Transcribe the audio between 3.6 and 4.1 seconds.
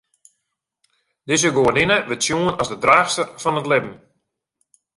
it libben.